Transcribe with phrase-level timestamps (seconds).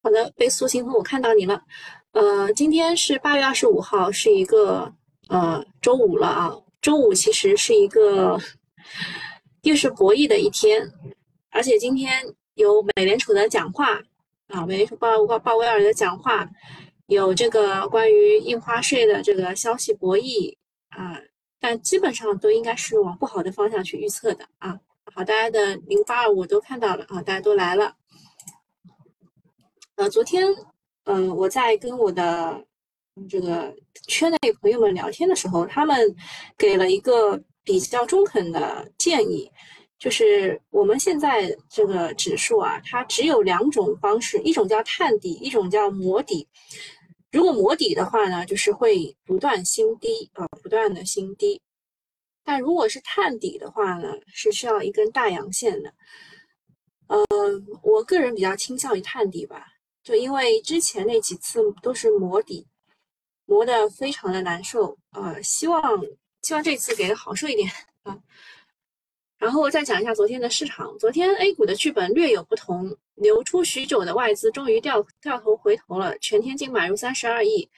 [0.00, 1.60] 好的，被苏星风，我看到你了。
[2.12, 4.92] 呃，今天是八月二十五号，是一个
[5.28, 6.56] 呃周五了啊。
[6.80, 8.38] 周五其实是一个
[9.62, 10.88] 又是博弈的一天，
[11.50, 12.22] 而且今天
[12.54, 14.00] 有美联储的讲话
[14.46, 16.48] 啊，美联储鲍鲍鲍威尔的讲话，
[17.08, 20.56] 有这个关于印花税的这个消息博弈
[20.90, 21.20] 啊，
[21.60, 24.78] 但基本上都应该是往不好的方向去预测的啊。
[25.12, 27.92] 好，大家的零八二五都看到了啊，大家都来了。
[29.98, 30.46] 呃，昨天，
[31.06, 32.64] 嗯，我在跟我的
[33.28, 33.74] 这个
[34.06, 36.14] 圈内朋友们聊天的时候，他们
[36.56, 39.50] 给了一个比较中肯的建议，
[39.98, 46.46] 就是我们现在这个指数啊，它只有两种方式，一种叫探底，一种叫磨底。
[47.32, 51.60] 如果磨底的话呢，就是会不断新低啊，不断的新低。
[52.44, 55.92] 但如果是探底的话呢，是需要一根大阳线的。
[57.08, 57.26] 呃，
[57.82, 59.66] 我个人比较倾向于探底吧。
[60.02, 62.66] 就因为之前那几次都是磨底，
[63.44, 65.82] 磨得非常的难受啊，希望
[66.42, 67.70] 希望这次给的好受一点
[68.02, 68.18] 啊。
[69.38, 77.70] 然后再讲一下昨天的市场，昨天 A 股的剧本略有不同，流出许久的外资终于掉掉头回头了，全天净买入三十二亿，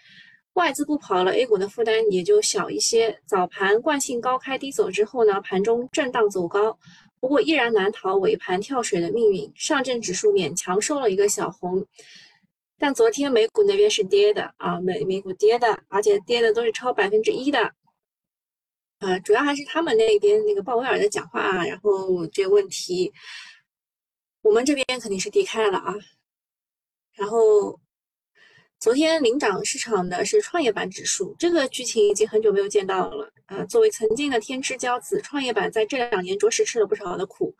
[0.54, 3.20] 外资不跑了，A 股的负担也就小一些。
[3.26, 6.78] 早盘惯性高开低走之后呢，盘中震荡走高，
[7.20, 11.86] 不过依然难逃尾盘跳水的命运，上证指数勉强收了一个小红。
[12.78, 17.74] 但昨天美股那边是跌的啊，美美股跌的，而且跌的都是超百分之一的，
[19.00, 23.12] 啊，主要还是他们那边那个鲍威尔的讲话啊，然后这个问题，
[24.40, 25.94] 我们这边肯定是低开了啊。
[27.12, 27.78] 然后
[28.80, 33.62] 昨天领涨市场的是创业板指数，这个剧情已经很久没有见到了啊。
[33.66, 37.54] 作为曾经的天之骄子，创业板在这两年着实吃了不少的苦，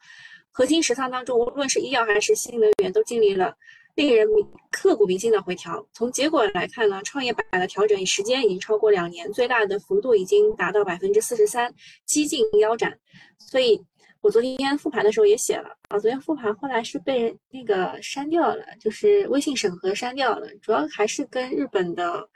[0.51, 3.55] 核心持仓当中，无论是医药还是新能源，都经历了。
[3.97, 4.27] 令人
[4.71, 5.87] 刻骨铭心的回调。
[5.93, 11.71] 从结果来看呢，创业板的调整时间已经超过两年，最大的幅度已经达到百分之四十三，
[12.07, 12.99] 几近腰斩。
[13.37, 13.85] 所以
[14.21, 22.29] 我昨天复盘的时候也写了啊，昨天复盘后来是被人那个删掉了，就是微信审核删掉了，主要还是跟日本的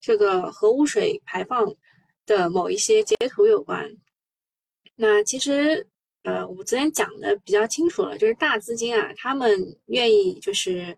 [0.00, 1.74] 这个核污水排放
[2.26, 3.88] 的某一些截图有关。
[4.96, 5.86] 那其实。
[6.22, 10.94] 呃，我昨天讲的比较清楚了，就是大资金啊，他们愿意就是，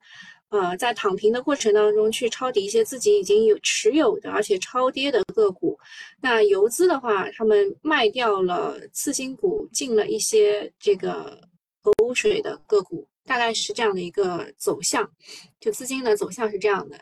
[0.53, 5.79] 呃，在躺平的过程当中去抄底一些自己已经有持有的而且超跌的个股。
[6.21, 11.41] 那游资的话，他们卖掉了次新股，进了一些这个
[11.83, 15.11] 核污水的个股，大概是这样的一个走向。
[15.59, 16.97] 就资金的走向是这样的。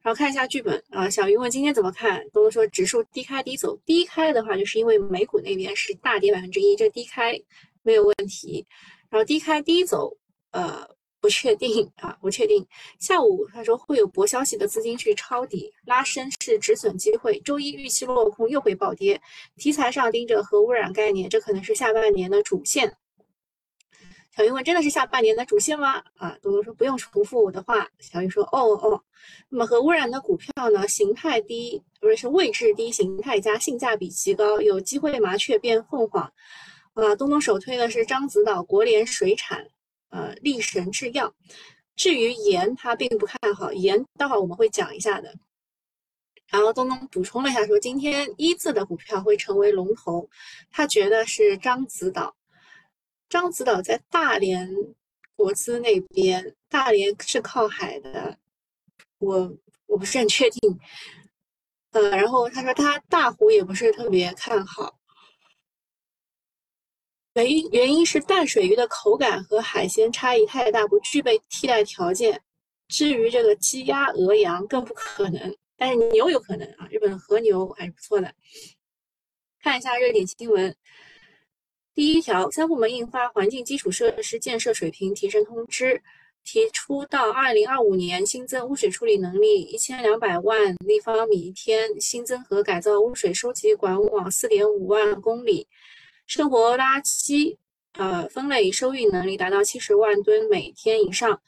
[0.00, 2.22] 然后看一下剧本啊，小鱼问今天怎么看？
[2.30, 7.36] 多多说指数低开低走，低开的话就是因为美股那边是大跌百分之一，这低开。
[7.84, 8.64] 没有问题，
[9.10, 10.16] 然后低开低走，
[10.52, 10.88] 呃，
[11.22, 12.66] 不确定啊，不确定。
[12.98, 17.38] 下午他说会有薄消息的资金去抄底，拉升是止损机会。
[17.40, 19.22] 周一预期落空又会暴跌，
[19.56, 22.96] 题材上盯着核污染概念，这可能是下半年的主线。
[24.34, 26.02] 小鱼问真的是下半年的主线吗？
[26.16, 27.88] 啊，多多说不用重复我的话。
[28.00, 29.00] 小鱼说哦哦，
[29.48, 36.32] 那么核污染的股票呢，形态低，不是是位置低，形态佳，性价比极高，有机会麻雀变凤凰。
[36.94, 39.66] 啊，东东首推的是獐子岛国联水产，
[40.12, 41.34] 呃，力神制药。
[41.96, 45.34] 至于盐，他并不看好盐，待会儿我们会讲一下的。
[46.48, 50.28] 然后东东补充了一下，说今天一字的股票会成为龙头，
[50.70, 52.34] 他觉得是獐子岛。
[53.30, 54.70] 獐子岛在大连
[55.34, 58.36] 国资那边，大连是靠海的，
[59.18, 59.50] 我
[59.86, 60.78] 我不是很确定。
[61.92, 64.98] 呃，然后他说他大湖也不是特别看好。
[67.34, 72.42] 原因原因是淡水鱼的口感和海鲜差异太大，不具备替代条件。
[72.88, 76.86] 至于这个鸡鸭鹅羊更不可能，但是牛有可能啊。
[76.90, 78.34] 日本和牛还是不错的。
[79.62, 80.76] 看一下热点新闻，
[81.94, 85.94] 第一条，三部门印发《环境基础设施建设水平提升通知》，
[86.44, 95.66] 提出到二零二五年新增污水处理能力一千两百万立方米一天，新增和改造污水收集管网四点五万公里。
[96.34, 97.58] 生活垃圾，
[97.92, 101.42] 呃，分类收运能力达到七十万吨每天以上，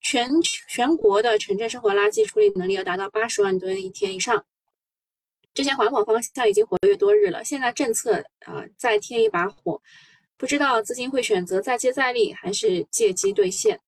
[0.00, 0.30] 全
[0.66, 4.46] 全国的城镇生活垃圾处理能力要达到八十万吨一天以上。
[5.52, 9.78] 之前环保方向已经活跃多日了，现在政策啊再添一把火，
[10.38, 13.78] 不知道资金会选择再接再厉，还是借机兑现。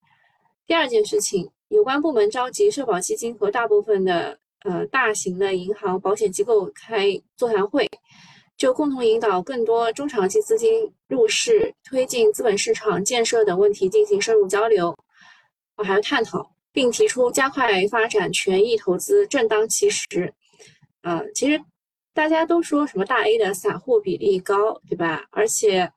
[0.66, 7.88] 第二件事情，有关部门召集社保基金和大部分的呃大型的银行、保险机构开座谈会。
[8.58, 14.94] 就共同引导更多中长期资金入市、推进资本市场建设等问题进行深入交流，
[15.76, 16.54] 我，还要探讨。
[16.70, 20.32] 并提出加快发展权益投资正当其时。
[21.02, 21.60] 呃，其实
[22.14, 25.26] 大家都说什么大 A 的散户比例高，对吧？
[25.30, 25.90] 而且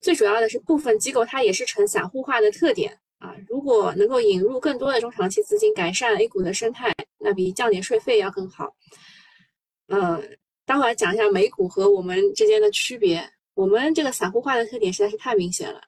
[0.00, 3.34] 最主要的是部分机构它也是呈散户化的特点啊。
[3.46, 8.74] 如果能够引入更多的中长期资金，改善 A 股的生态，那比降点税费要更好。
[9.88, 10.22] 呃，
[10.70, 13.28] 待会儿讲一下美股和我们之间的区别。
[13.54, 15.80] 我们这个散户化的特点实在是太明显了。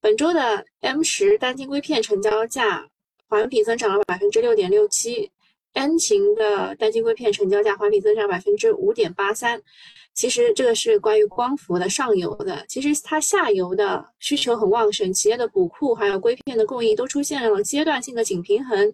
[0.00, 2.84] 本周的 M 十单晶硅片成交价
[3.28, 5.30] 环比增长了百分之六点六七
[5.74, 9.62] ，N 型的单晶硅片成交价环比增长百分之五点八三。
[10.14, 18.92] 其实这个是关于光伏的上游的，其实它下游的需求很旺盛，企业的补库还有硅片的供应都出现了阶段性的紧平衡，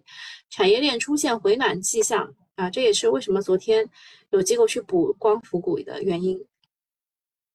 [0.51, 3.89] 产业链出现回暖迹象啊，这也是为什么昨天。
[4.31, 6.43] 有机构去补光伏股的原因。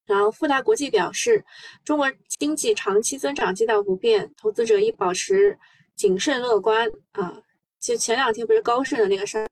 [0.07, 1.45] 然后富达国际表示，
[1.85, 5.59] 中国经济长期增长基调不变，投资者应保持
[5.95, 7.41] 谨慎乐观啊。
[7.79, 9.49] 其实前两天不是高盛的那个事儿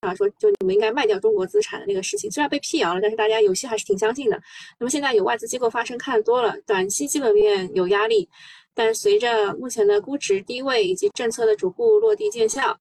[0.00, 4.40] 啊，说就你们应该卖掉中国资产的那个事情，虽然被辟谣了，但是大家有些还是挺相信的。
[4.78, 8.28] 那么现在有外资机构发声看多了，短期基本面有压力，
[8.74, 12.78] 但随着目前的估值低位以及政策的逐步落地见效，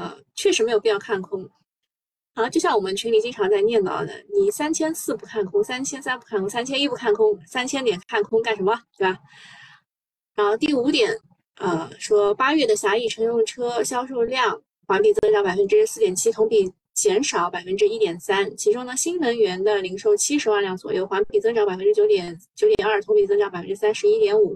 [0.00, 1.46] 呃，确实没有必要看空。
[2.32, 8.80] 啊，就像我们群里经常在念叨的，你三千四不看空，三千三不看空，三千一不看空，三千点看空干什么？
[8.96, 9.18] 对吧？
[10.34, 11.14] 然后第五点，
[11.56, 16.72] 呃，说八月的狭义乘用车销售量环比增长百分之四点七，同比。
[17.00, 24.54] 减少百分之一点三，其中呢，新能源的零售七十万辆左右，环比增长百分之九点九点二，同比增长百分之三十一点五。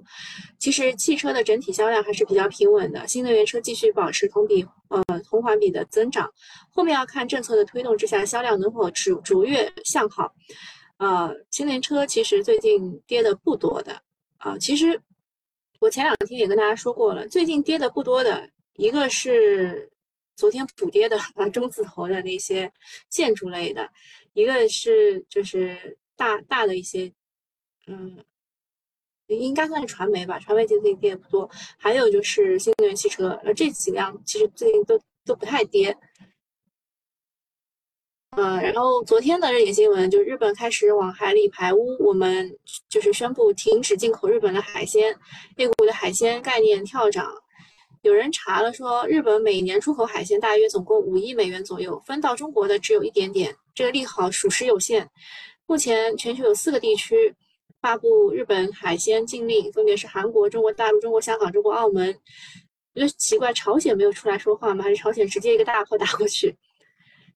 [0.59, 6.31] 其实汽车的整体销量还是比较平稳的，新能源车继续保持同比呃同环比的增长。
[6.71, 10.31] 后面要看政策的推动之下，销量能否逐逐月向好。
[10.99, 13.99] 呃，新能源车其实最近跌的不多的
[14.37, 14.59] 啊。
[14.59, 15.01] 其实
[15.81, 18.47] 我前两天也跟大家说过了，最近跌的不多的
[18.77, 19.91] 一个是。
[20.37, 22.73] 昨天补跌的啊， 中字头的那些
[23.09, 23.89] 建筑类的，
[24.33, 27.13] 一个是就是大大的一些，
[27.87, 28.25] 嗯，
[29.29, 31.49] 应该算是传媒吧，传媒最近跌不多。
[31.79, 35.97] 还有就是新能源汽车，呃，这几辆其实最近都都不太跌。
[38.37, 42.59] 嗯，然后昨天的热点新闻就是日本开始往海里排污，我们
[42.89, 45.17] 就是宣布停止进口日本的海鲜
[45.57, 47.44] ，A 股的海鲜概念跳涨。
[48.05, 55.09] 有人查了说，日本每年出口海鲜大约总共五亿美元左右，分到中国的只有一点点，这个利好属实有限。
[55.65, 57.35] 目前全球有四个地区
[57.81, 62.13] 发布日本海鲜禁令，分别是韩国、中国大陆、中国香港、中国澳门。
[62.95, 64.85] 觉得奇怪，朝鲜没有出来说话吗？
[64.85, 66.55] 还是朝鲜直接一个大炮打过去？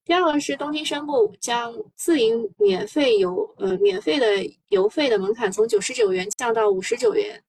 [0.04, 4.26] 第二个是东京宣布将自营免费油呃免费的
[4.68, 7.42] 油费的门槛从九十九元降到五十九元。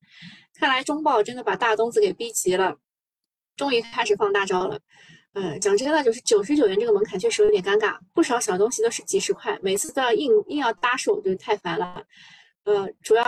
[0.57, 2.77] 看来中报真的把大东子给逼急了。
[3.59, 4.79] 终于开始放大招了，
[5.33, 12.01] 呃，讲真的，就是九十九元这个门槛确实有点尴尬，不少小东西都是几十块，每次都要硬硬要搭手，就太烦了。
[12.63, 13.23] 呃，主要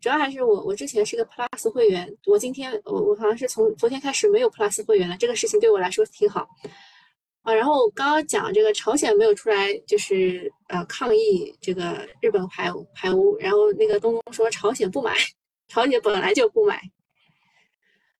[0.00, 6.46] 主要还是我我之前是个 Plus 会员，我今天我我好像是从昨天开始没有 Plus 会员了，这个事情对我来说挺好
[7.42, 7.52] 啊。
[7.52, 15.12] 然后我刚刚讲这个朝鲜没有出来，就是呃抗议这个日本排排污，然后那个东东说朝鲜不买，
[15.66, 16.80] 朝鲜本来就不买。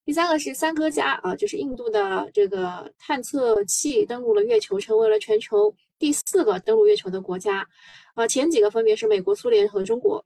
[0.04, 7.66] 第三个是三哥家啊，就是印度的这个探测器登陆了月球，成为了全球第四个登陆月球的国家。
[8.14, 10.25] 啊，前几个分别是美国、苏联和中国。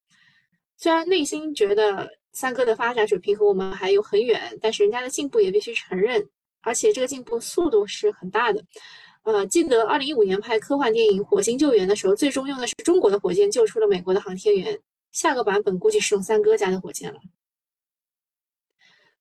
[0.78, 6.26] 虽然内心觉得三哥的发展水平和我们还有很远，但是人家的进步也必须承认，
[6.62, 8.64] 而且这个进步速度是很大的。
[9.24, 14.78] 呃，记得二零一五年拍科幻电影《火星救援》的时候，最终用的是中国的火箭救出了美国的航天员。
[15.12, 17.20] 下个版本估计是用三哥家的火箭了。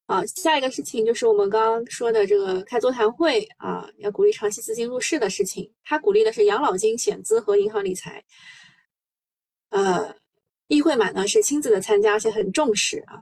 [0.05, 5.71] 啊，下一个事情就是我们刚刚说的这个开座谈会啊，要鼓励长期资金入市的事情。
[5.83, 8.23] 他鼓励的是养老金、险资和银行理财。
[9.69, 10.15] 呃，
[10.67, 13.19] 议会满呢是亲自的参加，而且很重视啊，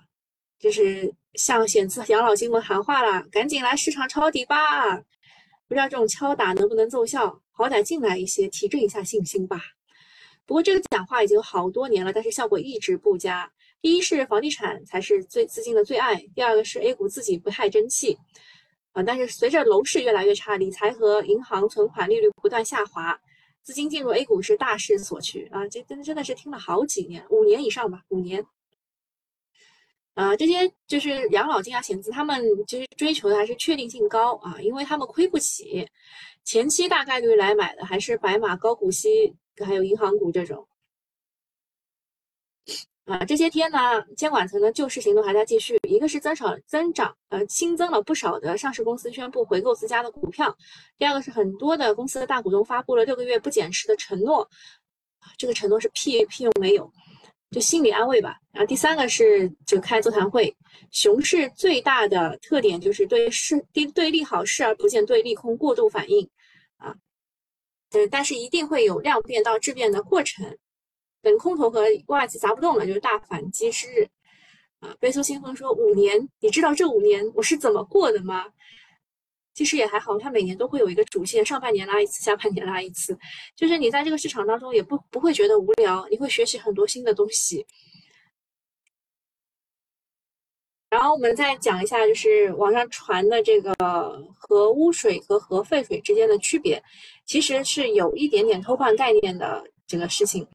[0.60, 4.98] 就是向险资、养老金们喊话了，赶紧来市场抄底吧！
[5.70, 9.62] 不知道这种敲打能不能奏效，好歹进来一些，提振一下信心吧。
[10.46, 13.50] 不过这个讲话已经有好多年了，但是效果一直不佳。
[13.84, 18.18] 第一是房地产才是最资金的最爱，第二个是 A 股自己不太争气，
[18.94, 23.20] 啊，但是随着楼市越来越差，理财和银行存款利率不断下滑，
[23.62, 25.68] 资金进入 A 股是大势所趋啊！
[25.68, 28.46] 这真真的是听了好几年，五年以上吧，五年。
[30.14, 35.86] 啊，这些就是养老金啊、险资，他们其实追求的还是确定性高啊，因为他们亏不起，
[36.46, 39.36] 前期大概率来买的还是白马高股息，
[39.66, 40.66] 还有银行股这种。
[43.06, 45.78] 啊，这些天呢，监管层的救市行动还在继续。
[45.90, 50.50] 一个是增少增长，呃，新增了不少的上市公司宣布回购自家的股票；
[50.98, 54.50] 第二个是很多的公司的大股东发布了六个月不减持的承诺，
[55.38, 56.90] 这个承诺是屁屁用没有，
[57.52, 58.38] 就心理安慰吧。
[58.54, 60.56] 然后第三个是就开座谈会。
[60.92, 66.30] 熊市最大的特点就是对市对对利好视而不见，对利空过度反应
[66.78, 66.96] 啊，
[67.92, 70.58] 对，但是一定会有量变到质变的过程。
[71.24, 74.08] 等空头和外资砸不动了，就是大反击之日
[74.80, 74.96] 啊！
[75.00, 78.46] 贝苏新风说五年，你知道这五年我是怎么过的吗？
[79.54, 83.18] 其实也还好，它每年都会有一个主线，上半年拉一次，下半年拉一次，
[83.56, 87.66] 就是你在这个市场当中也不不会觉得无聊，你会学习很多新的东西。
[90.90, 93.74] 然后我们再讲一下，就是网上传的这个
[94.36, 96.84] 核污水和核废水之间的区别，
[97.26, 100.48] 其实是有一点点偷换概念的这个事情。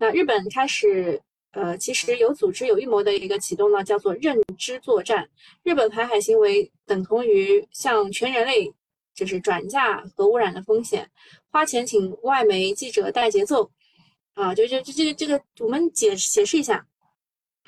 [0.00, 5.28] 那日本开始，呃，其实有组织、有预谋的一个启动呢，叫做认知作战。
[5.62, 8.72] 日本排海行为等同于向全人类
[9.14, 11.06] 就是转嫁核污染的风险，
[11.50, 13.70] 花钱请外媒记者带节奏，
[14.32, 16.86] 啊，就就就这个这个，我们解解释一下，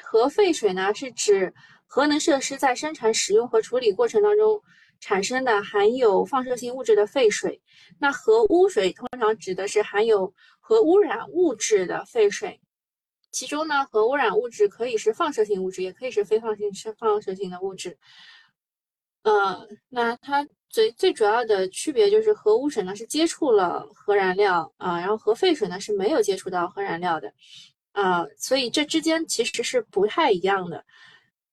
[0.03, 1.53] 核废水呢是指
[1.87, 4.59] 核能设施在生产、使用和处理过程当中
[5.01, 7.61] 产生的含有放射性物质的废水，
[7.99, 10.33] 那核污水通常指的是含有。
[10.64, 12.61] 核污染物质的废水，
[13.33, 17.99] 其中呢，核污染物质可以是放射性物质，也可以是非放射性放射性的物质。
[19.25, 27.35] 呃，那它最最主要的区别就是核污水呢是接触了核燃料啊，然后核废水呢是没有接触到核燃料的
[27.90, 30.85] 啊，所以这之间其实是不太一样的。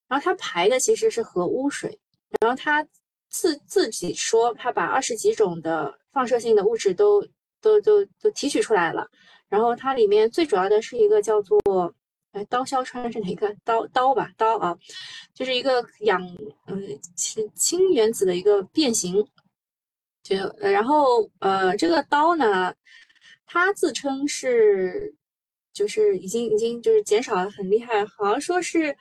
[0.08, 2.00] 然后它排的其实是核污水，
[2.40, 2.88] 然后它
[3.28, 7.28] 自自己说它把二十几种的放射性的物质都。
[7.62, 9.08] 都都都提取出来了，
[9.48, 11.94] 然后它里面最主要的是一个叫做，
[12.32, 14.78] 哎，刀削川是哪个刀刀吧刀啊，
[15.34, 16.22] 就是一个氧
[16.68, 19.26] 嗯氢氢原子的一个变形，
[20.24, 22.74] 就然后呃这个刀呢，
[23.46, 25.14] 它自称是
[25.74, 28.96] 就是已经已经就是减少的很厉害，好像说是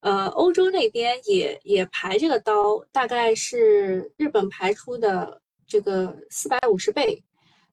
[0.00, 7.22] 呃欧洲那边也也排这个刀，大概是日本排出的这个四百五十倍。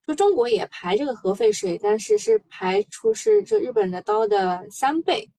[0.10, 5.30] 就中国也排这个核废水，但是是排出是这日本的刀的三倍。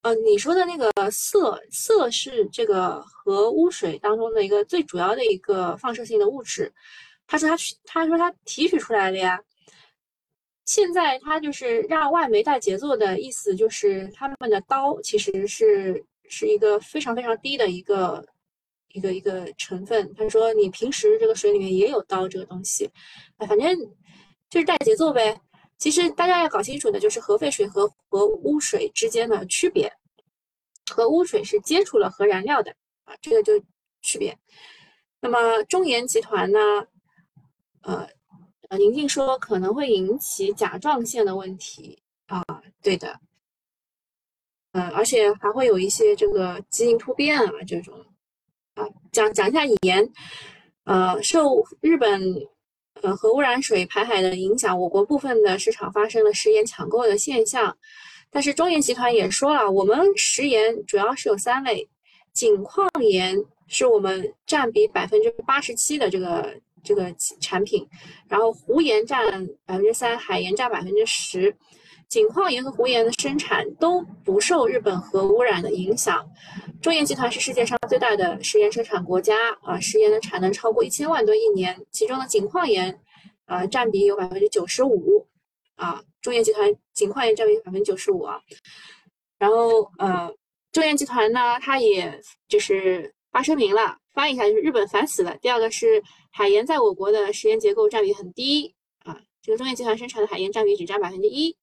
[0.00, 6.72] 呃，你说的那个色色是这个核污水当中的一个最主要的一个放射性的物质。
[7.28, 9.40] 他说他他说他提取出来了呀。
[10.64, 18.26] 现在他就是让外媒带节奏的意思，就是他们的刀其实是是一个非常非常低的一个。
[18.92, 22.90] 一个一个成分，他说你平时这个水里面也有刀这个东西，
[23.38, 23.76] 啊，反正
[24.50, 25.40] 就是带节奏呗。
[25.78, 29.92] 其实大家要搞清楚的就是核废水和核污水之间的区别，
[30.92, 32.70] 核污水是接触了核燃料的
[33.04, 33.58] 啊，这个就
[34.00, 34.38] 区别。
[35.20, 36.58] 那么中研集团呢，
[37.82, 38.08] 呃，
[38.78, 42.44] 宁静说可能会引起甲状腺的问题啊，
[42.82, 43.18] 对的，
[44.72, 48.06] 嗯，而且还会有一些这个基因突变啊这种。
[48.74, 50.08] 啊，讲讲一下盐，
[50.84, 52.20] 呃，受日本
[53.02, 57.76] 呃核污染水排海的影响，我国部分的市场发生了食盐抢购的现象。
[58.30, 61.86] 但是中盐集团也说了，我们食盐主要是有三类，
[62.32, 63.36] 井矿盐
[63.68, 67.86] 是我们占比百分之八十七的这个这个产品，
[68.26, 71.54] 然后湖盐占百分之三，海盐占百分之十。
[72.12, 76.22] 井矿盐和湖盐的生产都不受日本核污染的影响。
[76.82, 83.00] 中盐集团是世界上最大的食盐生产国家啊，食盐的产能超过一千万吨一年，其中的井矿盐，
[83.46, 85.26] 呃，占比有百分之九十五
[85.76, 86.02] 啊。
[86.20, 88.38] 中盐集团井矿盐占比百分之九十五啊。
[89.38, 90.30] 然后呃，
[90.70, 95.34] 中盐集团呢，它也就是发声明了，翻译一下就是日本烦死了。
[95.40, 101.56] 第二个是海盐在我国的食盐结构占比很低啊，这个中盐集团生产的海盐占比只占百分之一。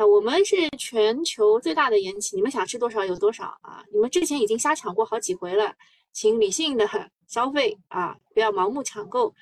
[0.00, 3.84] 那我们是全球最大的盐企，你们想吃多少有多少啊！
[3.92, 5.76] 你们之前已经瞎抢过好几回了，
[6.10, 6.88] 请理性的
[7.26, 9.34] 消费啊，不要盲目抢购。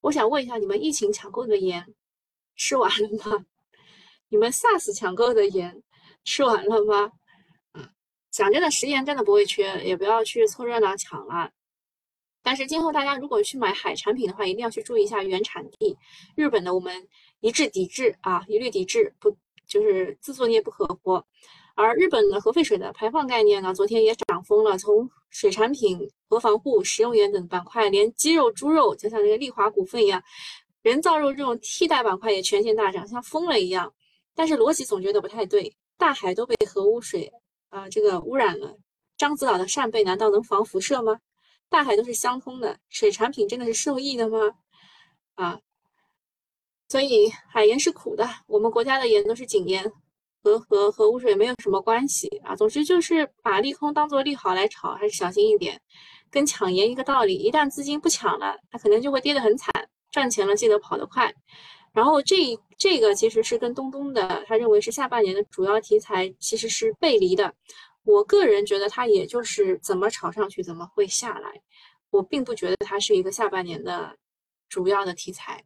[0.00, 1.86] 我想问一下，你们疫情抢购的盐
[2.56, 3.44] 吃完了吗？
[4.30, 5.82] 你们 SARS 抢购的盐
[6.24, 7.12] 吃完了吗？
[7.72, 7.90] 啊，
[8.30, 11.50] 讲真的，食盐真的不会缺，也不要去凑热闹抢了。
[12.42, 15.98] 但是今后大家如果去买海产品的话，一定要去注意一下原产地。
[16.34, 17.06] 日本的我们
[17.40, 19.36] 一致抵制啊，一律抵制，不。
[19.68, 21.24] 就是自作孽不可活，
[21.76, 30.20] 而日本的核废水的排放概念呢，昨天也涨疯了，从水产品、核防护、食用盐等板块，连鸡肉、猪肉，就像那个利华股份一样，
[30.82, 33.92] 人造肉这种替代板块也全线大涨，像疯了一样。
[34.34, 37.30] 但是逻辑总觉得不太对大海都被核污水
[37.68, 38.76] 啊这个污染了，
[39.18, 41.20] 獐子岛的扇贝难道能防辐射吗？
[41.68, 44.38] 大海都是相通的，水产品真的是受益的吗？
[45.34, 45.60] 啊，
[46.88, 49.84] 所以海盐是苦的，我们国家的盐都是井盐，
[50.42, 52.56] 和和和污水没有什么关系啊。
[52.56, 55.80] 总之就是把利空当做利好来炒，还是小心一点。
[56.30, 59.72] 跟抢盐一个道理，一旦资金不抢了，它可能就会跌得很惨。
[60.10, 61.32] 赚钱了记得跑得快。
[61.92, 62.36] 然后这
[62.76, 67.54] 这个其实是跟东东的他认为是下半年的主要题材其实是背离的。
[68.04, 71.60] 我个人觉得它也就是怎么炒上去怎么会下来，
[72.10, 74.16] 我并不觉得它是一个下半年的
[74.68, 75.62] 主要的题材，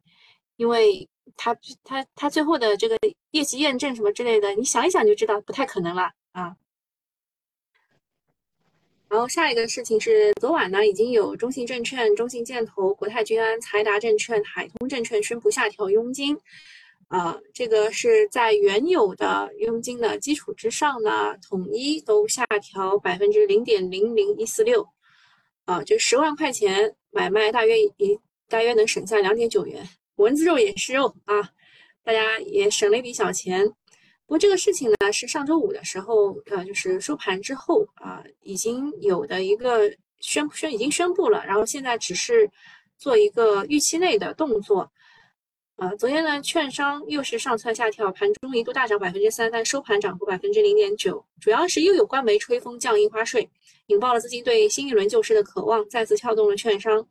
[0.56, 2.98] 因为它它它最后的这个
[3.30, 6.56] 业绩验证什么之类的，你想一想就知道不太可能了啊。
[9.08, 16.34] 然后下一个事情是，昨晚呢已经有中信证券、中信建投、国泰君安、财达证券、海通证券宣布下调佣金，
[17.08, 24.88] 啊，这个是在原有的佣金的基础之上呢，统一都下调百分之零点零零一四六，
[25.66, 28.18] 啊，就十万块钱买卖大约一
[28.48, 31.34] 大约能省下两点九元，蚊子肉也是肉啊，
[32.02, 33.66] 大家也省了一笔小钱。
[34.24, 39.90] 不过这个事情呢，是上周五的时候，呃，就是收盘之后啊，已经有的一个
[40.20, 42.50] 宣宣已经宣布了，然后现在只是
[42.96, 44.90] 做一个预期内的动作。
[45.76, 53.50] 呃，昨天呢，券商又是上蹿下跳，盘中一度大涨百分之三，但收盘涨幅百分之零点九，主要是又有官媒吹风降印花税，
[53.86, 57.06] 引爆了资金对新一轮救市的渴望，再次撬动了券商。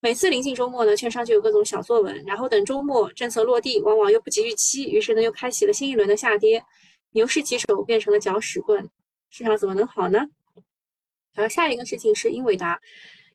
[0.00, 6.64] 每次临近周末呢，券商就有各种小作文，然后等周末政策落地，往往又不及预期，于是呢又开启了新一轮的下跌，
[7.10, 8.88] 牛市起手变成了搅屎棍，
[9.28, 10.24] 市场怎么能好呢？
[11.34, 12.80] 然后下一个事情是英伟达，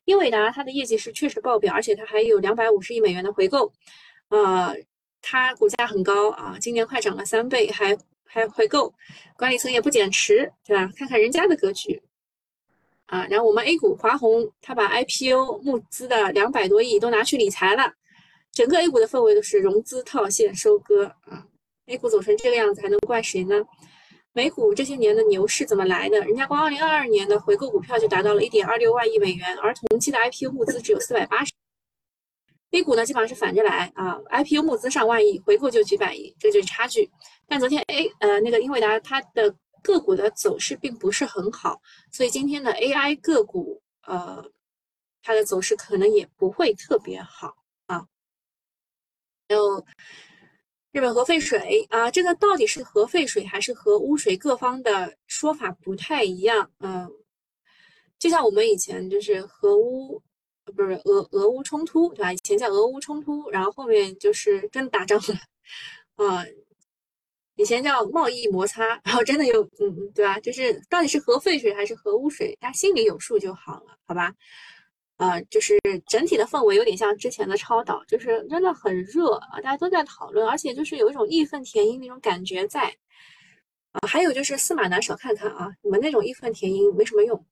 [0.06, 3.70] 英伟达它的业绩是确实爆表，而且它还有两百五十亿美元的回购，
[4.30, 4.74] 呃，
[5.20, 7.94] 它股价很高啊，今年快涨了三倍，还
[8.24, 8.94] 还回购，
[9.36, 10.90] 管理层也不减持，对吧？
[10.96, 12.02] 看看人家的格局。
[13.06, 17.92] 啊，然后我们 A 股华虹，他把 IPO 募资的两百多亿都拿去理财了，
[18.50, 21.44] 整个 A 股的氛围都是融资套现收割啊。
[21.86, 23.62] A 股走成这个样子，还能怪谁呢？
[24.32, 26.18] 美股这些年的牛市怎么来的？
[26.22, 31.50] 人家光2022年的回购股票就达到了1.26万亿美元，而同期的 IPO 募资只有480。
[32.70, 37.08] A 股呢，基本上是反着来啊，IPO 募资上万亿，回购就几百亿，这就是差距。
[37.46, 39.54] 但昨天 A 呃那个英伟达它的。
[39.84, 41.78] 个股的走势并不是很好，
[42.10, 44.42] 所以今天的 AI 个股，呃，
[45.22, 48.08] 它的走势可能也不会特别好啊。
[49.46, 49.84] 还有
[50.90, 54.38] 日本核废水啊，这个到底是核废水还是核污水？
[54.38, 56.70] 各方的说法不太一样。
[56.78, 57.06] 嗯，
[58.18, 60.22] 就像我们以前就是核污，
[60.64, 62.32] 不是俄俄乌冲突，对吧？
[62.32, 65.34] 以前叫俄乌冲突，然后后面就是真打仗了，
[66.26, 66.42] 啊。
[67.56, 70.40] 以前叫贸易摩擦，然后真的有，嗯嗯，对吧？
[70.40, 74.34] 就是到底是核废水还是核污水，大家心里有数就好了，好吧？
[75.18, 82.92] 呃，就是整体的氛围有点像之前的超导，就是真的很热啊，大家都在讨论，而且就是有一种义愤填膺那种感觉在。
[83.92, 87.46] 啊，还有就是司马南少看看啊，你们那种义愤填膺没什么用，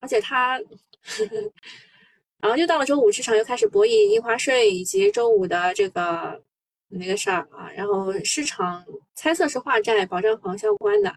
[0.00, 1.52] 而且他，呵 呵
[2.40, 6.42] 然后又到了周五，市场又开始博弈印花税以及周五的这个。
[6.88, 11.14] 那个事儿啊，然后市场猜测是化债、保障房相关的。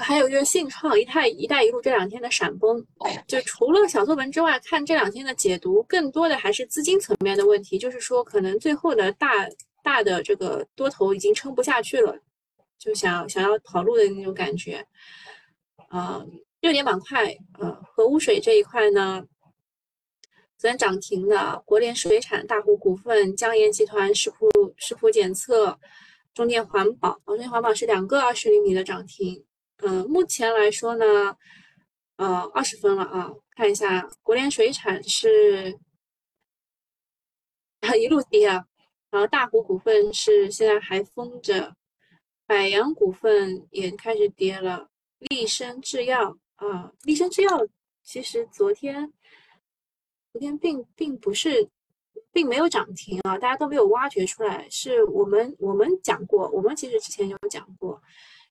[0.00, 2.86] 还有就是信创、一带一带一路这两天的闪崩，
[3.26, 9.48] 就除了小作文之外，看这两天的解读，更多的还是资金层面的问题，就是说可能最后的大
[9.82, 12.16] 大的这个多头已经撑不下去了，
[12.78, 14.86] 就想想要跑路的那种感觉。
[15.88, 16.24] 啊，
[16.60, 19.26] 热点板块，呃，核污水这一块呢？
[20.62, 25.76] 昨天涨停的国联水产、大湖股份、江盐集团、石普石普检测、
[26.34, 29.44] 中电环保，中电环保是两个二十厘米的涨停。
[29.78, 31.36] 嗯，目前来说呢，
[32.14, 33.32] 呃，二十分了啊。
[33.56, 35.76] 看一下国联水产是
[38.00, 38.64] 一路跌啊，
[39.10, 41.74] 然后大湖股份是现在还封着，
[42.46, 47.50] 百洋股份也开始跌了，立生制药啊，立生制药
[48.04, 49.12] 其实昨天。
[50.32, 51.68] 昨天并并不是，
[52.32, 54.66] 并没有涨停啊，大家都没有挖掘出来。
[54.70, 58.02] 是我们我们讲过，我们其实之前有讲过。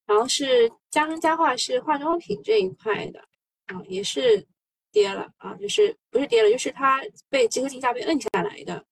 [0.06, 3.20] 然后是佳生佳化是化妆品这一块的
[3.66, 4.46] 啊，也是
[4.92, 8.86] 跌了啊，就是不是跌了，就是它被集合竞价被摁下来的。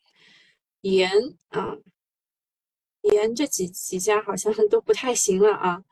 [0.82, 1.12] 盐
[1.50, 1.78] 啊，
[3.02, 5.84] 盐这几几家好像 都不太行了啊。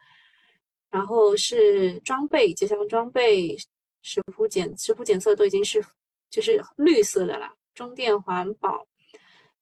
[0.90, 3.56] 然后是装备，就像装备、
[4.02, 5.86] 食谱检食谱检测都已经是。
[6.30, 8.86] 就是绿色的了，中电环保，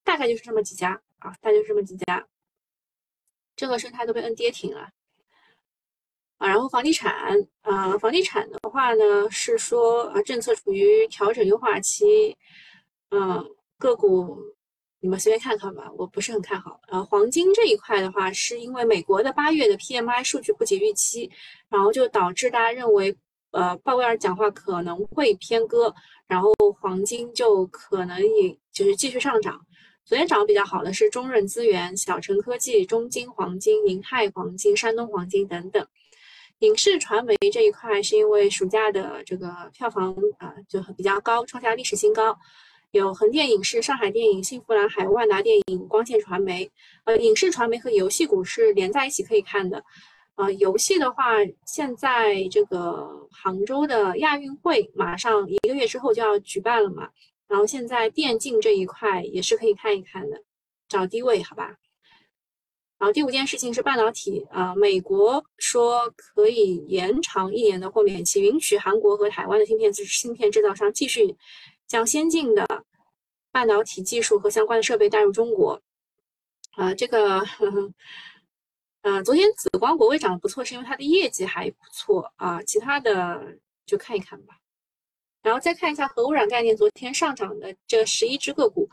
[0.03, 2.25] 大概就是这么几家啊，大概就是这么几家。
[3.55, 4.89] 这个生态都被摁跌停了。
[6.37, 12.35] 啊，然后房地产啊，房地产的话呢是说啊，政策处于调整优化期，
[13.11, 13.41] 嗯，
[13.77, 14.37] 个股
[14.99, 16.81] 你们随便看看吧，我不是很看好。
[16.87, 21.31] 呃，黄金这一块的话，是因为美国的八月的 PMI 数据不及预期，
[21.69, 23.15] 然后就导致大家认为，
[23.55, 25.95] 呃，鲍威尔讲话可能会偏鸽，
[26.27, 29.59] 然后黄金就可能也就是继续上涨。
[30.03, 35.87] 昨天涨得比较好的是中润资源、小城科技、中金黄金、银泰黄金、山东黄金等等。
[36.59, 42.37] 影视传媒这一块是因为暑假的这个票房啊就比较高，创下历史新高，
[42.91, 46.69] 有横店影视、上海电影、幸福蓝海、万达电影、光线传媒。
[47.05, 49.81] 呃，影视传媒和游戏股是连在一起可以看的。
[50.35, 57.09] 呃，游戏的话，现在这个杭州的亚运会马上一个月之后就要举办了嘛，
[57.47, 60.43] 然后现在电竞这一块也是可以看一看的，
[60.89, 61.75] 找低位好吧。
[62.97, 71.35] 然后第五件事情是半导体啊，美国说可以延长一年的豁免期，允许韩国和台湾的芯片制芯片制造商继续
[71.87, 72.65] 将先进的
[73.51, 75.81] 半导体技术和相关的设备带入中国。
[76.71, 77.41] 啊，这个，
[79.05, 83.39] 呃，昨天紫光国威涨得不错，是因为它的业绩还不错啊，其他的
[83.85, 84.57] 就看一看吧。
[85.43, 88.89] 然后再看一下核污染概念昨天上涨的这十一只个股，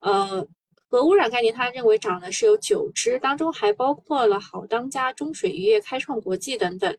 [0.00, 0.46] 呃。
[0.88, 6.96] 核污染概念，他认为涨的是有九只，当中还包括了好当家、中水渔业、开创国际等等。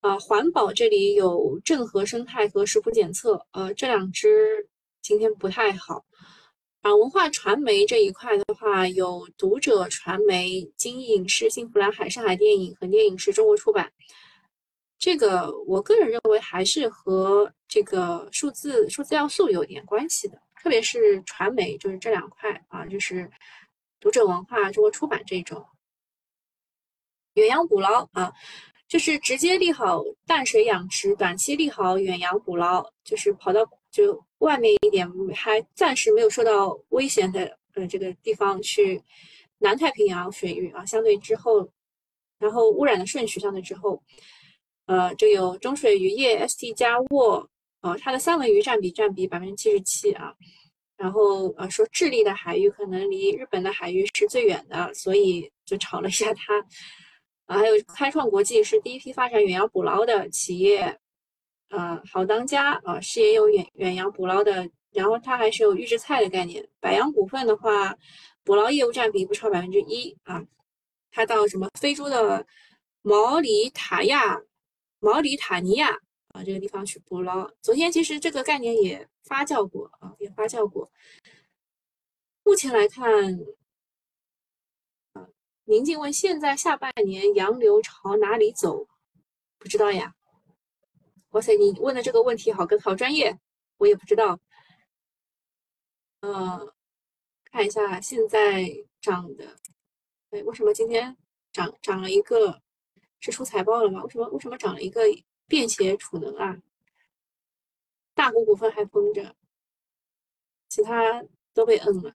[0.00, 4.68] 啊，环保这里有正和生态和食谱检测，呃，这两只
[5.00, 6.04] 今天不太好。
[6.84, 13.90] 啊，文化传媒这一块的话，有读者传媒、金影视、幸福蓝海、上海电影、横店影视、中国出版。
[14.98, 20.38] 这个我个人认为还是和这个数字数字要素有点关系的。
[20.62, 23.30] 特别是传媒，就是这两块啊，就是
[23.98, 25.64] 读者文化、中国出版这种。
[27.32, 28.30] 远洋捕捞啊，
[28.88, 39.02] 就是直接利好淡水养殖，短期利好远洋捕捞，就是跑到就外面一点，还暂时没有受到危险的呃这个地方去
[39.58, 41.68] 南太平洋水域啊，相对之后，
[42.38, 44.02] 然后污染的顺序相对之后，
[44.86, 47.48] 呃，就有中水渔业、ST 加沃。
[47.80, 50.34] 呃，它的三文鱼占比占比百分之七十七啊，
[50.96, 56.58] 然后呃说智利的海域可能离日本的海域是最远的，所以就炒了一下它。
[57.46, 60.98] 啊，还有开创国际是第一批发展远洋捕捞的企业，
[61.76, 66.68] 呃，好当家啊是也有远远洋捕捞的，然后它还是有预制菜的概念。
[66.78, 67.96] 百洋股份的话，
[68.44, 70.40] 捕捞业务占比不超百分之一啊，
[71.10, 72.46] 它到什么非洲的
[73.02, 74.40] 毛里塔亚、
[75.00, 75.98] 毛里塔尼亚。
[76.28, 77.48] 啊，这个地方去捕捞。
[77.60, 80.88] 昨天其实这个概念也发酵过啊，也发酵过。
[82.44, 83.34] 目前来看，
[85.12, 85.26] 啊，
[85.64, 88.86] 宁静问现在下半年洋流朝哪里走？
[89.58, 90.14] 不知道呀。
[91.34, 93.36] 哇塞，你问的这个问题好跟好专业，
[93.78, 94.38] 我也不知道。
[96.20, 96.74] 呃，
[97.42, 99.56] 看一下现在涨的，
[100.30, 101.16] 哎，为什么今天
[101.52, 102.62] 涨涨了一个？
[103.18, 104.04] 是出财报了吗？
[104.04, 105.02] 为什么为什么涨了一个？
[105.46, 106.56] 便携储能啊，
[108.14, 109.34] 大股股份还封着，
[110.68, 112.14] 其他都被摁了。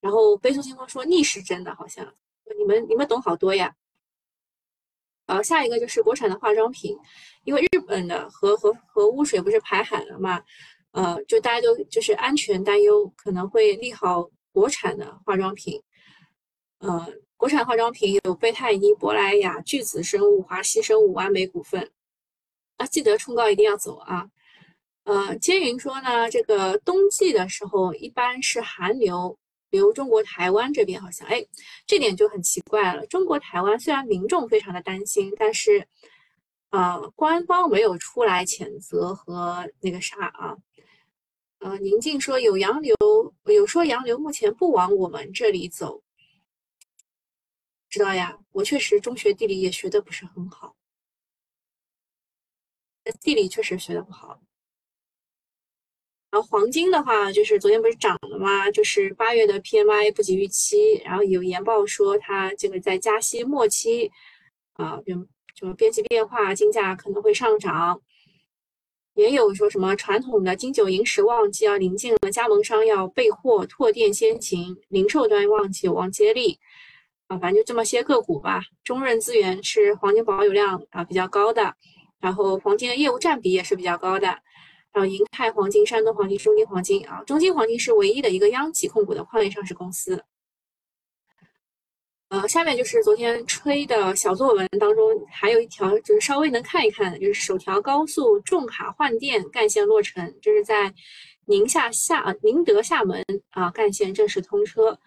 [0.00, 2.14] 然后悲痛星空说逆时针的，好像
[2.56, 3.76] 你们你们懂好多呀。
[5.28, 6.96] 呃，下一个就是国产的化妆品，
[7.44, 10.42] 因为日本的核核核污水不是排海了嘛，
[10.90, 15.80] 呃，就大家都就是安全担忧，可能会利好国产的化妆品，
[16.80, 17.06] 呃。
[17.38, 21.88] 国产化妆品有贝泰妮、珀莱雅、巨子生物、华西生物、完美股份
[22.78, 24.28] 啊，记得冲高一定要走啊。
[25.04, 29.38] 呃，千云说呢，这个冬季的时候一般是寒流
[29.70, 31.46] 比如中国台湾这边，好像哎，
[31.86, 33.06] 这点就很奇怪了。
[33.06, 35.86] 中国台湾虽然民众非常的担心，但是
[36.70, 40.56] 呃，官方没有出来谴责和那个啥啊。
[41.58, 42.94] 呃，宁静说有洋流，
[43.46, 46.02] 有说洋流目前不往我们这里走。
[47.88, 50.76] 知道呀，我确实中学地理也学的不是很好，
[53.20, 54.40] 地理确实学的不好。
[56.30, 58.70] 然后黄金的话，就是昨天不是涨了吗？
[58.70, 64.10] 就是八月的 PMI 不及预期，然后有研报说它这个在加息末期，
[64.74, 65.14] 啊，就
[65.54, 68.00] 什么边际变化，金价可能会上涨。
[69.14, 76.58] 也有说什么传统的金九银十旺季要临近了，加盟商要备货拓店先行，零售端旺季有望接力。
[77.26, 78.62] 啊，反正就这么些个股吧。
[78.84, 81.74] 中润资源是黄金保有量啊比较高的，
[82.20, 84.38] 然后黄金的业务占比也是比较高的。
[84.92, 90.22] 还有银泰黄金、山东黄金、中金黄金啊，中金黄金是唯一的一个央企控股的矿业上市公司。
[92.30, 100.92] 呃，下面就是昨天吹的小作文当中，还有一条就是稍微能看一看，就是首条高速重卡换电干线落成，这是在
[101.46, 104.98] 宁夏厦宁德厦门啊干线正式通车，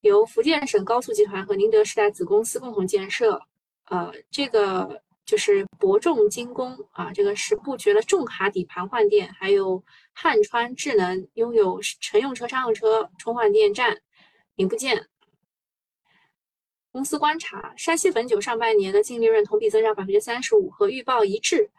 [0.00, 3.40] 由福建省高速集团和宁德时代子公司共同建设。
[3.84, 9.80] 呃，这个就是博重精工啊，这个是布局了重卡底盘换电，还有
[10.12, 13.96] 汉川智能拥有乘用车、商用车充换电站
[14.56, 15.06] 零部件。
[16.90, 21.70] 公司观察，山西汾酒上半年的净利润同比增长百分之三十五，和预报一致。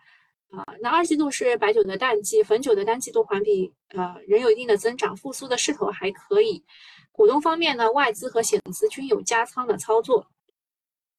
[0.52, 6.64] 啊，那二季度是白酒的淡季，汾酒的单季度环比呃仍有一定的增长，复苏的势头还可以。
[7.12, 10.26] 股东方面呢，外资和险资均有加仓的操作。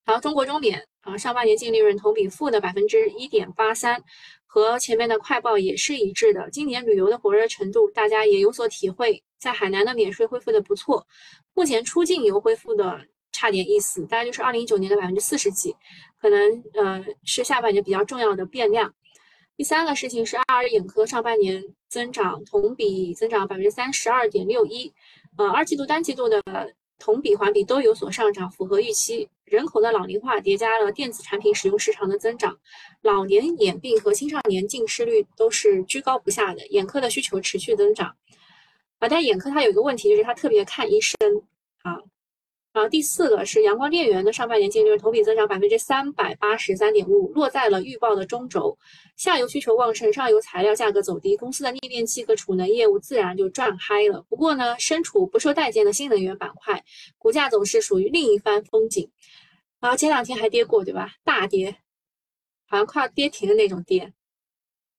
[0.05, 4.03] 好，中国中免啊，上半年净利润同比负的百分之一点八三，
[4.47, 6.51] 和前面的快报也是一致的。
[6.51, 11.07] 今年旅游的火热程度，大家也有所体会，在海南的免税恢复的不错，
[11.55, 13.01] 目前出境游恢复的。
[13.35, 15.75] 差点意思，大概就是二零一九年的百分之四十几，
[16.21, 18.93] 可能呃是下半年比较重要的变量。
[19.57, 24.93] 第三个事情是爱尔眼科上半年增长同比增长百分之三十二点六一，
[25.39, 26.43] 呃二季度单季度的
[26.99, 29.31] 同比环比都有所上涨，符合预期。
[29.53, 32.59] 人口的老龄化叠加了电子产品使用时长的增长，
[33.03, 38.17] 老年眼病和青少年近视率都是居高不下的，眼科的需求持续增长。
[38.99, 41.17] 啊，但眼科它有一个问题，就是它特别看医生
[41.83, 42.01] 啊。
[42.73, 48.79] 然后第四个是阳光电源的上半年净利润同比增长百分之三百八十三点五五，落在了预报的中轴。
[49.19, 54.25] 下游需求旺盛，上游材料价格走低，公司的逆变器和储能业务自然就赚嗨了。
[54.31, 56.83] 不过呢，身处不受待见的新能源板块，
[57.19, 59.11] 股价总是属于另一番风景。
[59.83, 61.11] 啊，前两天还跌过，对吧？
[61.25, 61.77] 大跌，
[62.69, 64.13] 好像快要跌停的那种跌。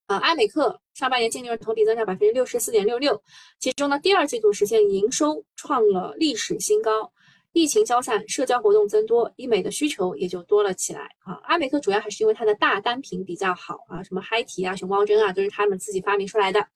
[0.08, 3.24] 啊，埃美克上半年净利润同比增长百分之六十四点六六，
[3.60, 7.14] 其中呢，第二季度实现营收创了历史新高。
[7.54, 11.40] 疫情消散，社交活动增多，医美的需求也就多了起来啊。
[11.44, 16.68] 阿美克主要还是因为它的大单品比较好啊，什么嗨提啊、熊猫针啊，都是他们自己发明出来的。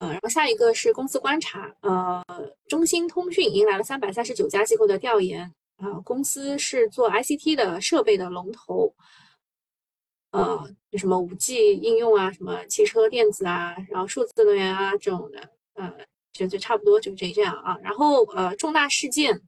[0.00, 2.22] 呃，然后下一个是公司观察，呃，
[2.68, 8.94] 中兴通讯迎来了三百三十九家机构的调研啊，公司是做 ICT 的设备的龙头，
[10.30, 15.92] 呃，什么五 G 应用啊，什么汽车电子啊，然后数字能源啊这种的，呃。
[16.32, 19.42] 就就差不多就这这样啊，然后呃重大事件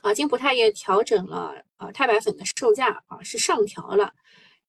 [0.00, 4.14] 啊，金普钛业调整了呃钛白粉的售价啊是上调了，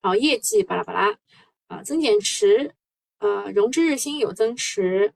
[0.01, 1.17] 然后业绩巴拉巴拉
[1.67, 2.75] 啊增减持
[3.19, 5.13] 呃融资日新有增持，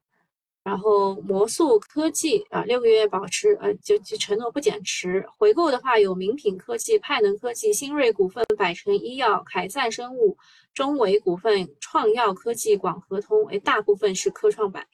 [0.68, 10.38] 然后魔素科技啊六个月保持呃就就承诺不减持，回购的话有名品科技、派能科技、新锐股份、百城医药、凯赞生物、
[10.74, 14.86] 中维股份、创药科技、广和通，哎大部分是科创板。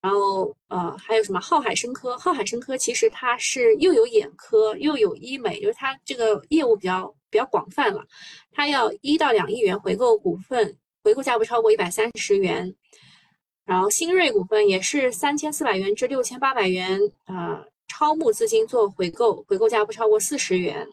[0.00, 2.18] 然后，呃，还有什么浩海生科？
[2.18, 8.04] 浩海生科其实它是又有眼科又有医美，就是它这个业务比较比较广泛了。
[8.50, 12.74] 它要一到两亿元回购股份，回购价不超过一百三十元。
[13.64, 20.88] 然后新锐股份也是三千四百元至六千八百元，啊，超募资金做回购，回购价不超过四十元。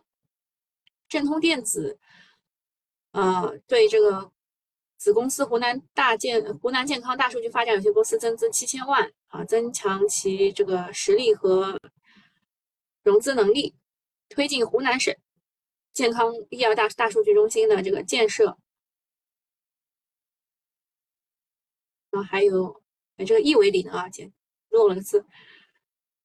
[1.08, 1.98] 正通电子，
[3.12, 4.32] 呃，对这个。
[5.00, 11.80] 子公司湖南大健湖南健康大数据发展有限公司增资七千万啊，增强其这个实力和
[13.02, 13.74] 融资能力，
[14.28, 15.16] 推进湖南省
[15.94, 18.58] 健康医药大大数据中心的这个建设。
[22.12, 22.82] 然后还有
[23.18, 24.32] 哎，这个亿维理能啊，姐
[24.70, 25.26] 漏了个字。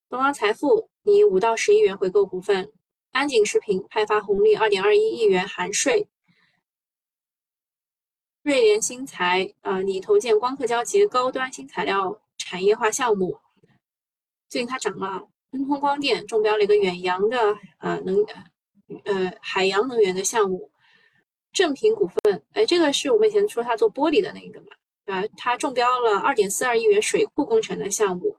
[0.08, 2.72] 东方财富拟五到十亿元回购股份，
[3.12, 6.08] 安景食品派发红利二点二一亿元含税。
[8.42, 13.38] 瑞联新材啊，拟投建光刻胶及高端新材料产业化项目。
[14.48, 15.28] 最近它涨了。
[15.50, 18.16] 恩通光电中标了一个远洋的呃能
[19.04, 20.70] 呃海洋能源的项目。
[21.52, 24.66] 正品股份，哎，这个是我们以前说它做玻璃的那个嘛，
[25.04, 25.28] 对吧？
[25.36, 28.38] 它中标了二点四二亿元水库工程的项目。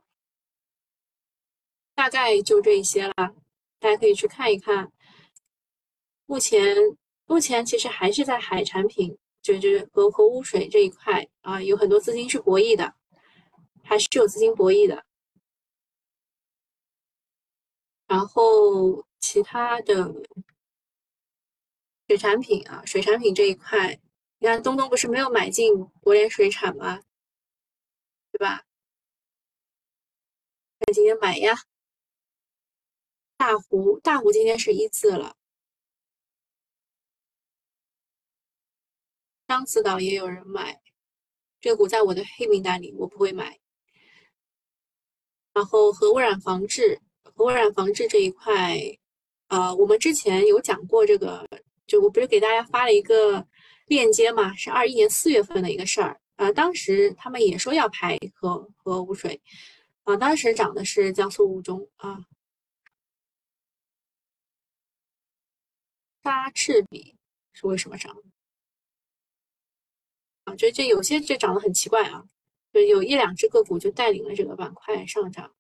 [1.94, 3.14] 大概就这一些了，
[3.80, 4.92] 大家可以去看一看。
[6.26, 6.76] 目前
[7.26, 9.18] 目前其实还是在海产品。
[9.46, 12.96] 就就是和和污水这一块啊，有很多资金去博弈的，
[13.84, 15.06] 还是有资金博弈的。
[18.08, 20.12] 然后其他的
[22.08, 24.00] 水产品啊，水产品这一块，
[24.46, 27.02] 你看东东不是没有买进国联水产吗？
[28.32, 28.64] 对吧？
[30.78, 31.56] 那今天买呀，
[33.38, 35.36] 大湖大湖今天是一字了。
[39.48, 40.80] 獐子岛也有人买，
[41.60, 43.60] 这个股在我的黑名单里，我不会买。
[45.54, 48.78] 然后核污染防治核污染防治这一块，
[49.48, 51.50] 呃，我们之前有讲过这个，
[51.88, 53.48] 就我不是给大家发了一个
[53.86, 59.42] 链接嘛，是二一年四月份的一个事儿，啊，当时他们也说要排核核污水，
[60.04, 62.26] 啊，当时涨的是江苏吴中啊，
[66.24, 67.16] 沙赤比
[67.54, 68.16] 是为什么涨？
[70.46, 72.26] 啊，就这有些就涨得很奇怪啊，
[72.74, 75.56] 就有一两只个股就带领了这个板块上涨。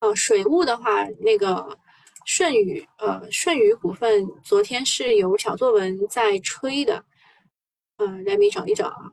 [0.00, 1.78] 呃，水务的话，那个
[2.24, 7.04] 舜宇，呃，舜宇股份昨天是有小作文在吹的，
[7.96, 9.10] 嗯，来米找一找啊。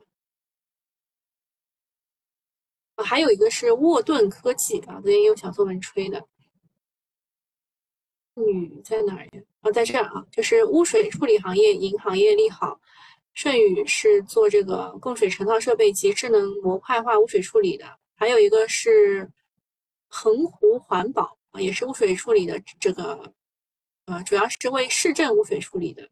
[3.04, 6.26] 还有一个是沃顿科技啊，昨天也有小作文吹的。
[8.34, 9.42] 女在哪儿呀？
[9.60, 12.80] 啊，在这儿啊，就是污水处理行业银行业利好。
[13.34, 19.30] 舜宇是做这个供水成套设备及智能模块化污水处理的，还有一个是
[20.08, 23.34] 恒湖环保也是污水处理的这个，
[24.06, 26.08] 呃，主要是为市政污水处理的。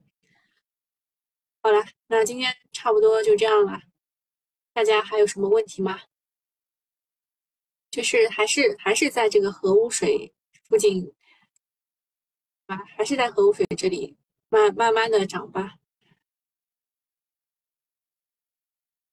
[1.62, 3.80] 好了，那今天差不多就这样了，
[4.72, 6.00] 大家还有什么问题吗？
[7.90, 10.34] 就是还是还是在这个核污水
[10.68, 11.12] 附近。
[12.66, 14.16] 啊，还是在核污水这里
[14.48, 15.76] 慢慢慢的涨吧。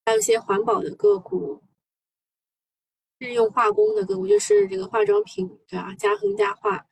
[0.05, 1.63] 还有些环保的个股，
[3.23, 5.95] 日用化工的个股，就是这个化妆品，对啊？
[5.95, 6.85] 嘉恒家化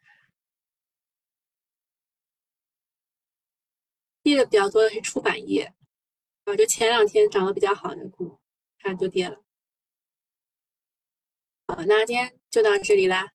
[4.23, 5.73] 跌的比较多的是出版业，
[6.45, 8.39] 啊，就前两天涨得比较好的股，
[8.79, 9.43] 它就跌了。
[11.67, 13.33] 好，那今天就到这里啦，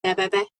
[0.00, 0.57] 大家拜拜。